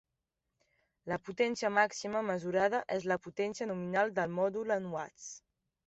La 1.11 1.17
potència 1.27 1.71
màxima 1.75 2.23
mesurada 2.31 2.83
és 2.99 3.07
la 3.13 3.21
potència 3.29 3.71
nominal 3.75 4.15
del 4.21 4.37
mòdul 4.43 4.79
en 4.81 4.93
Watts. 4.99 5.35